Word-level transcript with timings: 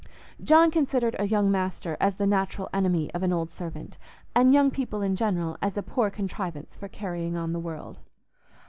John 0.43 0.71
considered 0.71 1.15
a 1.19 1.27
young 1.27 1.51
master 1.51 1.95
as 1.99 2.17
the 2.17 2.25
natural 2.25 2.69
enemy 2.73 3.13
of 3.13 3.21
an 3.21 3.31
old 3.31 3.51
servant, 3.51 3.99
and 4.33 4.51
young 4.51 4.71
people 4.71 5.03
in 5.03 5.15
general 5.15 5.57
as 5.61 5.77
a 5.77 5.83
poor 5.83 6.09
contrivance 6.09 6.75
for 6.75 6.87
carrying 6.87 7.35
on 7.37 7.53
the 7.53 7.59
world. 7.59 7.99